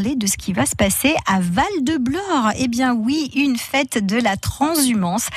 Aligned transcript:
parler 0.00 0.16
de 0.16 0.26
ce 0.26 0.38
qui 0.38 0.54
va 0.54 0.64
se 0.64 0.74
passer 0.74 1.14
à 1.26 1.40
Val-de-Blore. 1.40 2.52
Eh 2.58 2.68
bien 2.68 2.94
oui, 2.94 3.30
une 3.34 3.58
fête 3.58 4.06
de 4.06 4.16
la 4.16 4.38
transhumance. 4.38 5.28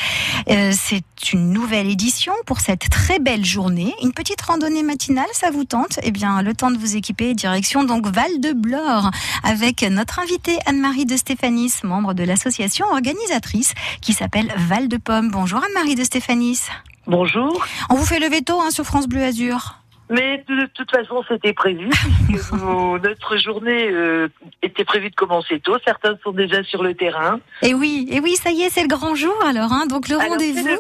Euh, 0.49 0.71
c'est 0.73 1.33
une 1.33 1.51
nouvelle 1.51 1.89
édition 1.89 2.31
pour 2.45 2.61
cette 2.61 2.89
très 2.89 3.19
belle 3.19 3.43
journée. 3.43 3.93
Une 4.01 4.13
petite 4.13 4.41
randonnée 4.41 4.83
matinale, 4.83 5.27
ça 5.33 5.51
vous 5.51 5.65
tente? 5.65 5.99
Eh 6.03 6.11
bien, 6.11 6.41
le 6.41 6.53
temps 6.53 6.71
de 6.71 6.77
vous 6.77 6.95
équiper, 6.95 7.33
direction 7.33 7.83
donc 7.83 8.07
Val-de-Blore 8.07 9.11
avec 9.43 9.81
notre 9.81 10.19
invitée 10.19 10.57
Anne-Marie 10.65 11.05
de 11.05 11.17
Stéphanis, 11.17 11.73
membre 11.83 12.13
de 12.13 12.23
l'association 12.23 12.85
organisatrice 12.85 13.73
qui 13.99 14.13
s'appelle 14.13 14.53
Val 14.55 14.87
de 14.87 14.95
Pomme. 14.95 15.29
Bonjour 15.29 15.59
Anne-Marie 15.59 15.95
de 15.95 16.05
Stéphanis. 16.05 16.61
Bonjour. 17.05 17.65
On 17.89 17.95
vous 17.95 18.05
fait 18.05 18.19
le 18.19 18.29
veto 18.29 18.61
hein, 18.61 18.71
sur 18.71 18.85
France 18.85 19.07
Bleu 19.07 19.23
Azur. 19.23 19.82
Mais 20.13 20.43
de 20.47 20.67
toute 20.75 20.91
façon, 20.91 21.23
c'était 21.27 21.53
prévu, 21.53 21.89
nous- 22.29 22.97
notre 22.99 23.37
journée 23.37 23.89
euh, 23.91 24.27
était 24.61 24.85
prévue 24.85 25.09
de 25.09 25.15
commencer 25.15 25.59
tôt. 25.59 25.75
Certains 25.83 26.15
sont 26.23 26.31
déjà 26.31 26.63
sur 26.63 26.83
le 26.83 26.93
terrain. 26.93 27.39
Et 27.63 27.73
oui, 27.73 28.07
et 28.11 28.19
oui, 28.19 28.35
ça 28.35 28.51
y 28.51 28.61
est, 28.61 28.69
c'est 28.69 28.83
le 28.83 28.87
grand 28.87 29.15
jour 29.15 29.33
alors. 29.45 29.73
Hein, 29.73 29.85
donc 29.87 30.07
le 30.09 30.17
rendez-vous, 30.17 30.65
le- 30.67 30.71
le 30.73 30.77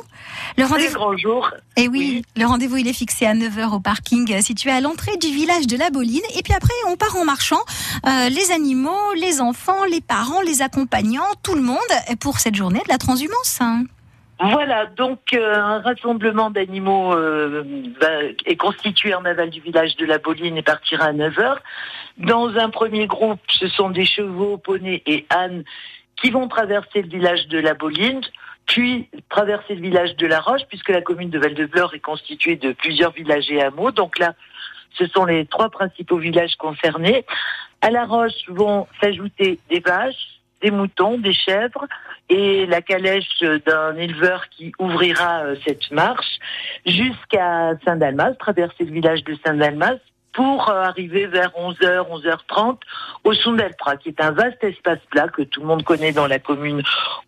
C'est 0.55 0.61
le 0.61 0.65
rendez-vous. 0.65 0.93
grand 0.93 1.17
jour. 1.17 1.49
Et 1.77 1.87
oui, 1.87 2.23
le 2.37 2.45
rendez-vous 2.45 2.77
il 2.77 2.87
est 2.87 2.93
fixé 2.93 3.25
à 3.25 3.33
9h 3.33 3.73
au 3.75 3.79
parking 3.79 4.31
euh, 4.33 4.41
situé 4.41 4.69
à 4.71 4.81
l'entrée 4.81 5.17
du 5.17 5.27
village 5.27 5.67
de 5.67 5.77
la 5.77 5.89
Boline. 5.89 6.21
Et 6.37 6.43
puis 6.43 6.53
après, 6.53 6.73
on 6.87 6.95
part 6.95 7.15
en 7.17 7.25
marchant. 7.25 7.61
Euh, 8.05 8.29
les 8.29 8.51
animaux, 8.51 9.13
les 9.15 9.41
enfants, 9.41 9.83
les 9.89 10.01
parents, 10.01 10.41
les 10.41 10.61
accompagnants, 10.61 11.23
tout 11.41 11.55
le 11.55 11.61
monde 11.61 11.79
pour 12.19 12.39
cette 12.39 12.55
journée 12.55 12.79
de 12.85 12.89
la 12.91 12.97
transhumance. 12.97 13.59
Voilà, 14.51 14.87
donc 14.87 15.19
euh, 15.33 15.55
un 15.55 15.79
rassemblement 15.79 16.49
d'animaux 16.49 17.13
euh, 17.13 17.63
est 18.45 18.57
constitué 18.57 19.13
en 19.13 19.23
aval 19.23 19.49
du 19.49 19.61
village 19.61 19.95
de 19.95 20.05
la 20.05 20.17
Boline 20.17 20.57
et 20.57 20.61
partira 20.61 21.05
à 21.05 21.13
9h. 21.13 21.59
Dans 22.17 22.49
un 22.57 22.69
premier 22.69 23.07
groupe, 23.07 23.39
ce 23.47 23.69
sont 23.69 23.89
des 23.89 24.05
chevaux, 24.05 24.57
poneys 24.57 25.01
et 25.05 25.25
ânes 25.29 25.63
qui 26.21 26.29
vont 26.29 26.49
traverser 26.49 27.03
le 27.03 27.07
village 27.07 27.47
de 27.47 27.57
la 27.57 27.73
Boline, 27.73 28.19
puis 28.65 29.07
traverser 29.29 29.75
le 29.75 29.81
village 29.81 30.17
de 30.17 30.27
la 30.27 30.41
Roche, 30.41 30.63
puisque 30.67 30.89
la 30.89 31.01
commune 31.01 31.29
de 31.29 31.39
Val-de-Blore 31.39 31.93
est 31.93 32.01
constituée 32.01 32.57
de 32.57 32.73
plusieurs 32.73 33.11
villages 33.11 33.49
et 33.49 33.61
hameaux. 33.61 33.91
Donc 33.91 34.19
là, 34.19 34.33
ce 34.97 35.07
sont 35.07 35.23
les 35.23 35.45
trois 35.45 35.69
principaux 35.69 36.17
villages 36.17 36.57
concernés. 36.57 37.25
À 37.79 37.91
la 37.91 38.03
Roche 38.05 38.49
vont 38.49 38.87
s'ajouter 39.01 39.59
des 39.69 39.79
vaches, 39.79 40.41
des 40.61 40.71
moutons, 40.71 41.17
des 41.17 41.33
chèvres 41.33 41.87
et 42.33 42.65
la 42.65 42.81
calèche 42.81 43.41
d'un 43.41 43.95
éleveur 43.95 44.49
qui 44.49 44.71
ouvrira 44.79 45.43
euh, 45.43 45.55
cette 45.65 45.91
marche 45.91 46.39
jusqu'à 46.83 47.73
Saint-Dalmas, 47.85 48.33
traverser 48.39 48.85
le 48.85 48.91
village 48.91 49.23
de 49.23 49.35
Saint-Dalmas 49.45 49.97
pour 50.33 50.67
euh, 50.69 50.81
arriver 50.81 51.27
vers 51.27 51.51
11h, 51.51 52.09
11h30 52.09 52.77
au 53.23 53.33
Sundelpra, 53.33 53.97
qui 53.97 54.09
est 54.09 54.19
un 54.19 54.31
vaste 54.31 54.63
espace 54.63 54.99
plat 55.11 55.27
que 55.27 55.43
tout 55.43 55.61
le 55.61 55.67
monde 55.67 55.83
connaît 55.83 56.11
dans 56.11 56.25
la 56.25 56.39
commune, 56.39 56.81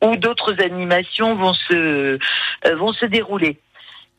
où 0.03 0.15
d'autres 0.15 0.59
animations 0.59 1.35
vont 1.35 1.53
se, 1.53 2.17
euh, 2.65 2.75
vont 2.75 2.93
se 2.93 3.05
dérouler. 3.05 3.59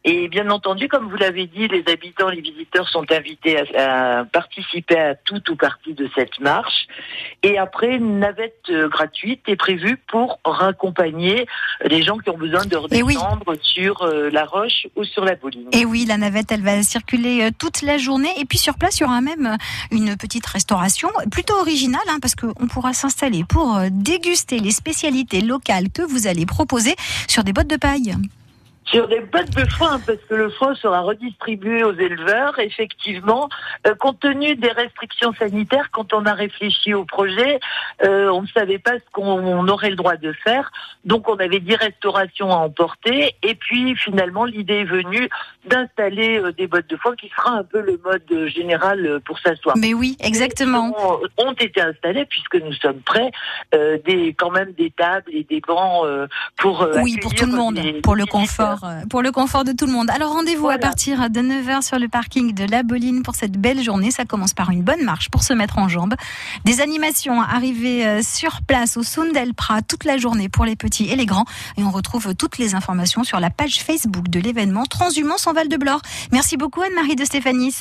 Et 0.08 0.28
bien 0.28 0.48
entendu, 0.50 0.86
comme 0.86 1.10
vous 1.10 1.16
l'avez 1.16 1.48
dit, 1.48 1.66
les 1.66 1.82
habitants, 1.88 2.28
les 2.28 2.40
visiteurs 2.40 2.88
sont 2.88 3.04
invités 3.10 3.58
à, 3.76 4.20
à 4.20 4.24
participer 4.24 4.96
à 4.96 5.16
tout 5.16 5.42
ou 5.50 5.56
partie 5.56 5.94
de 5.94 6.08
cette 6.14 6.38
marche. 6.38 6.86
Et 7.42 7.58
après, 7.58 7.96
une 7.96 8.20
navette 8.20 8.62
euh, 8.70 8.88
gratuite 8.88 9.40
est 9.48 9.56
prévue 9.56 9.96
pour 10.06 10.38
raccompagner 10.44 11.46
les 11.84 12.02
gens 12.02 12.18
qui 12.18 12.30
ont 12.30 12.38
besoin 12.38 12.64
de 12.66 12.76
oui. 12.76 13.16
redescendre 13.16 13.54
sur 13.60 14.02
euh, 14.02 14.30
la 14.30 14.44
roche 14.44 14.86
ou 14.94 15.02
sur 15.02 15.24
la 15.24 15.34
boline. 15.34 15.68
Et 15.72 15.84
oui, 15.84 16.04
la 16.04 16.18
navette, 16.18 16.52
elle 16.52 16.62
va 16.62 16.80
circuler 16.84 17.42
euh, 17.42 17.50
toute 17.58 17.82
la 17.82 17.98
journée. 17.98 18.30
Et 18.38 18.44
puis 18.44 18.58
sur 18.58 18.74
place, 18.74 19.00
il 19.00 19.02
y 19.02 19.06
aura 19.06 19.20
même 19.20 19.56
une 19.90 20.16
petite 20.16 20.46
restauration, 20.46 21.08
plutôt 21.32 21.54
originale, 21.54 22.00
hein, 22.08 22.18
parce 22.22 22.36
qu'on 22.36 22.68
pourra 22.68 22.92
s'installer 22.92 23.42
pour 23.48 23.80
déguster 23.90 24.60
les 24.60 24.70
spécialités 24.70 25.40
locales 25.40 25.90
que 25.90 26.02
vous 26.02 26.28
allez 26.28 26.46
proposer 26.46 26.94
sur 27.26 27.42
des 27.42 27.52
bottes 27.52 27.66
de 27.66 27.76
paille. 27.76 28.14
Sur 28.86 29.08
des 29.08 29.18
bottes 29.18 29.50
de 29.50 29.68
foin, 29.68 29.98
parce 30.06 30.18
que 30.28 30.34
le 30.34 30.48
foin 30.48 30.74
sera 30.76 31.00
redistribué 31.00 31.82
aux 31.82 31.94
éleveurs, 31.94 32.56
effectivement, 32.60 33.48
euh, 33.84 33.96
compte 33.96 34.20
tenu 34.20 34.54
des 34.54 34.70
restrictions 34.70 35.32
sanitaires, 35.34 35.90
quand 35.90 36.12
on 36.12 36.24
a 36.24 36.32
réfléchi 36.34 36.94
au 36.94 37.04
projet, 37.04 37.58
euh, 38.04 38.28
on 38.28 38.42
ne 38.42 38.46
savait 38.46 38.78
pas 38.78 38.92
ce 38.92 39.10
qu'on 39.12 39.66
aurait 39.66 39.90
le 39.90 39.96
droit 39.96 40.16
de 40.16 40.32
faire, 40.44 40.70
donc 41.04 41.28
on 41.28 41.36
avait 41.36 41.58
dit 41.58 41.74
restauration 41.74 42.52
à 42.52 42.56
emporter, 42.56 43.34
et 43.42 43.56
puis 43.56 43.96
finalement 43.96 44.44
l'idée 44.44 44.80
est 44.80 44.84
venue 44.84 45.28
d'installer 45.66 46.38
euh, 46.38 46.52
des 46.52 46.68
bottes 46.68 46.88
de 46.88 46.96
foin 46.96 47.16
qui 47.16 47.28
sera 47.36 47.54
un 47.54 47.64
peu 47.64 47.80
le 47.80 48.00
mode 48.04 48.48
général 48.48 49.20
pour 49.24 49.40
s'asseoir. 49.40 49.76
Mais 49.76 49.94
oui, 49.94 50.16
exactement. 50.20 50.94
Ont, 50.96 51.48
ont 51.48 51.52
été 51.54 51.80
installés 51.80 52.24
puisque 52.26 52.54
nous 52.54 52.72
sommes 52.74 53.00
prêts, 53.00 53.32
des 53.72 54.34
quand 54.38 54.50
même 54.50 54.72
des 54.72 54.90
tables 54.90 55.30
et 55.32 55.42
des 55.42 55.60
bancs 55.60 56.06
pour 56.56 56.88
Oui, 57.02 57.16
pour 57.20 57.34
tout 57.34 57.46
le 57.46 57.52
monde, 57.52 57.80
pour 58.02 58.14
le 58.14 58.24
visiteurs. 58.32 58.75
Confort, 58.76 58.88
euh, 58.88 59.02
pour 59.08 59.22
le 59.22 59.32
confort 59.32 59.64
de 59.64 59.72
tout 59.72 59.86
le 59.86 59.92
monde. 59.92 60.10
Alors 60.10 60.32
rendez-vous 60.32 60.68
à 60.68 60.78
partir 60.78 61.30
de 61.30 61.40
9h 61.40 61.82
sur 61.82 61.98
le 61.98 62.08
parking 62.08 62.54
de 62.54 62.64
La 62.64 62.82
Boline 62.82 63.22
pour 63.22 63.34
cette 63.34 63.58
belle 63.58 63.82
journée. 63.82 64.10
Ça 64.10 64.24
commence 64.24 64.54
par 64.54 64.70
une 64.70 64.82
bonne 64.82 65.02
marche 65.02 65.30
pour 65.30 65.42
se 65.42 65.52
mettre 65.52 65.78
en 65.78 65.88
jambes. 65.88 66.14
Des 66.64 66.80
animations 66.80 67.40
arrivées 67.40 68.06
euh, 68.06 68.22
sur 68.22 68.62
place 68.62 68.96
au 68.96 69.02
Sundelpra 69.02 69.82
toute 69.82 70.04
la 70.04 70.16
journée 70.18 70.48
pour 70.48 70.64
les 70.64 70.76
petits 70.76 71.08
et 71.08 71.16
les 71.16 71.26
grands. 71.26 71.44
Et 71.76 71.82
on 71.82 71.90
retrouve 71.90 72.34
toutes 72.34 72.58
les 72.58 72.74
informations 72.74 73.24
sur 73.24 73.40
la 73.40 73.50
page 73.50 73.82
Facebook 73.82 74.28
de 74.28 74.40
l'événement 74.40 74.84
Transhumance 74.84 75.46
en 75.46 75.52
Val 75.52 75.68
de 75.68 75.76
Blore. 75.76 76.00
Merci 76.32 76.56
beaucoup 76.56 76.82
Anne-Marie 76.82 77.16
de 77.16 77.24
Stéphanis. 77.24 77.78